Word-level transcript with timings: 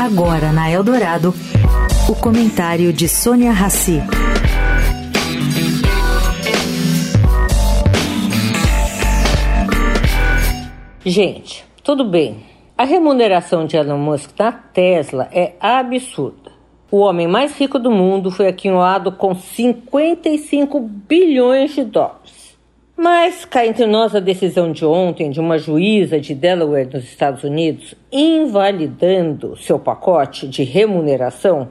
Agora 0.00 0.52
na 0.52 0.70
Eldorado, 0.70 1.34
o 2.08 2.14
comentário 2.14 2.92
de 2.92 3.08
Sônia 3.08 3.52
Rassi. 3.52 4.00
Gente, 11.04 11.64
tudo 11.82 12.04
bem. 12.04 12.44
A 12.76 12.84
remuneração 12.84 13.66
de 13.66 13.76
Elon 13.76 13.98
Musk 13.98 14.30
na 14.38 14.52
Tesla 14.52 15.28
é 15.32 15.54
absurda. 15.60 16.52
O 16.90 16.98
homem 16.98 17.26
mais 17.26 17.56
rico 17.58 17.78
do 17.78 17.90
mundo 17.90 18.30
foi 18.30 18.48
aquinhoado 18.48 19.12
com 19.12 19.34
55 19.34 20.80
bilhões 20.80 21.74
de 21.74 21.84
dólares. 21.84 22.41
Mas 23.04 23.44
cá 23.44 23.66
entre 23.66 23.84
nós 23.84 24.14
a 24.14 24.20
decisão 24.20 24.70
de 24.70 24.86
ontem 24.86 25.28
de 25.28 25.40
uma 25.40 25.58
juíza 25.58 26.20
de 26.20 26.36
Delaware 26.36 26.88
nos 26.88 27.02
Estados 27.02 27.42
Unidos 27.42 27.96
invalidando 28.12 29.56
seu 29.56 29.76
pacote 29.76 30.46
de 30.46 30.62
remuneração 30.62 31.70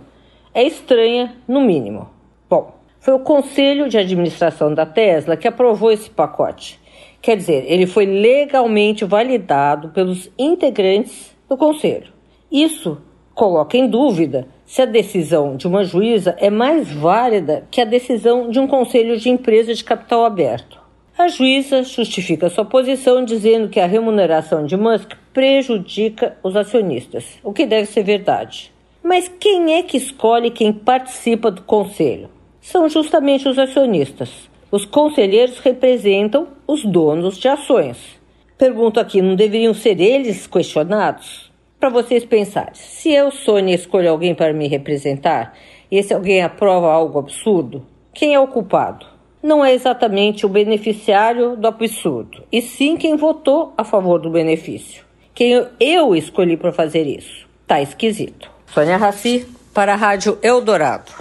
é 0.54 0.62
estranha 0.62 1.38
no 1.48 1.62
mínimo. 1.62 2.10
Bom, 2.50 2.76
foi 3.00 3.14
o 3.14 3.20
conselho 3.20 3.88
de 3.88 3.98
administração 3.98 4.74
da 4.74 4.86
Tesla 4.86 5.38
que 5.38 5.48
aprovou 5.48 5.90
esse 5.90 6.10
pacote. 6.10 6.78
Quer 7.22 7.38
dizer, 7.38 7.64
ele 7.66 7.88
foi 7.88 8.06
legalmente 8.06 9.06
validado 9.06 9.88
pelos 9.92 10.30
integrantes 10.38 11.34
do 11.48 11.56
conselho. 11.56 12.12
Isso 12.52 12.98
coloca 13.34 13.78
em 13.78 13.88
dúvida 13.88 14.50
se 14.66 14.82
a 14.82 14.86
decisão 14.86 15.56
de 15.56 15.66
uma 15.66 15.86
juíza 15.86 16.36
é 16.40 16.50
mais 16.50 16.92
válida 16.92 17.66
que 17.72 17.80
a 17.80 17.86
decisão 17.86 18.50
de 18.50 18.60
um 18.60 18.68
conselho 18.68 19.16
de 19.16 19.30
empresa 19.30 19.74
de 19.74 19.82
capital 19.82 20.26
aberto. 20.26 20.82
A 21.18 21.28
juíza 21.28 21.84
justifica 21.84 22.50
sua 22.50 22.66
posição 22.66 23.24
dizendo 23.24 23.70
que 23.70 23.80
a 23.80 23.86
remuneração 23.86 24.66
de 24.66 24.78
Musk 24.78 25.12
prejudica 25.34 26.38
os 26.42 26.56
acionistas, 26.56 27.38
o 27.44 27.54
que 27.54 27.66
deve 27.66 27.86
ser 27.88 28.04
verdade. 28.04 28.72
Mas 29.04 29.28
quem 29.28 29.74
é 29.74 29.84
que 29.84 29.98
escolhe 29.98 30.50
quem 30.50 30.72
participa 30.72 31.52
do 31.52 31.64
conselho? 31.64 32.30
São 32.62 32.88
justamente 32.88 33.48
os 33.48 33.60
acionistas. 33.60 34.50
Os 34.72 34.86
conselheiros 34.86 35.60
representam 35.60 36.48
os 36.66 36.86
donos 36.86 37.38
de 37.38 37.48
ações. 37.48 37.98
Pergunto 38.58 39.00
aqui, 39.00 39.22
não 39.22 39.36
deveriam 39.36 39.74
ser 39.74 40.00
eles 40.00 40.48
questionados? 40.48 41.52
Para 41.80 41.90
vocês 41.90 42.24
pensarem, 42.24 42.76
se 42.76 43.12
eu, 43.12 43.32
Sônia, 43.32 43.76
escolho 43.76 44.10
alguém 44.12 44.34
para 44.34 44.54
me 44.54 44.68
representar 44.68 45.58
e 45.90 45.98
esse 45.98 46.14
alguém 46.14 46.42
aprova 46.42 46.92
algo 46.92 47.20
absurdo, 47.20 47.86
quem 48.14 48.34
é 48.34 48.40
o 48.40 48.48
culpado? 48.48 49.11
Não 49.42 49.66
é 49.66 49.74
exatamente 49.74 50.46
o 50.46 50.50
beneficiário 50.50 51.56
do 51.56 51.68
absurdo, 51.68 52.44
e 52.52 52.62
sim 52.62 52.96
quem 52.96 53.16
votou 53.16 53.74
a 53.78 53.84
favor 53.84 54.20
do 54.20 54.30
benefício. 54.30 55.04
Quem 55.34 55.66
eu 55.80 56.16
escolhi 56.16 56.56
para 56.56 56.72
fazer 56.72 57.08
isso. 57.08 57.48
Tá 57.66 57.82
esquisito. 57.82 58.52
Sônia 58.68 58.98
Raci, 58.98 59.48
para 59.74 59.94
a 59.94 59.96
Rádio 59.96 60.38
Eldorado. 60.44 61.12